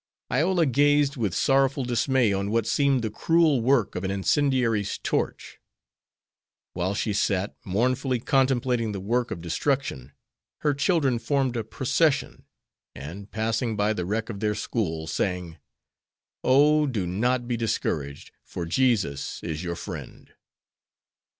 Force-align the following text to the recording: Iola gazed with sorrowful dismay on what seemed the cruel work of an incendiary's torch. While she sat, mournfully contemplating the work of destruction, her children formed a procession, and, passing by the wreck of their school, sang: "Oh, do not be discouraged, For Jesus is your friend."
Iola 0.31 0.65
gazed 0.65 1.15
with 1.15 1.35
sorrowful 1.35 1.85
dismay 1.85 2.33
on 2.33 2.49
what 2.49 2.65
seemed 2.65 3.03
the 3.03 3.11
cruel 3.11 3.61
work 3.61 3.93
of 3.93 4.03
an 4.03 4.09
incendiary's 4.09 4.97
torch. 4.97 5.59
While 6.73 6.95
she 6.95 7.13
sat, 7.13 7.55
mournfully 7.63 8.19
contemplating 8.19 8.93
the 8.93 8.99
work 8.99 9.29
of 9.29 9.41
destruction, 9.41 10.13
her 10.61 10.73
children 10.73 11.19
formed 11.19 11.55
a 11.55 11.63
procession, 11.63 12.45
and, 12.95 13.29
passing 13.29 13.75
by 13.77 13.93
the 13.93 14.03
wreck 14.07 14.31
of 14.31 14.39
their 14.39 14.55
school, 14.55 15.05
sang: 15.05 15.59
"Oh, 16.43 16.87
do 16.87 17.05
not 17.05 17.47
be 17.47 17.55
discouraged, 17.55 18.31
For 18.43 18.65
Jesus 18.65 19.43
is 19.43 19.63
your 19.63 19.75
friend." 19.75 20.33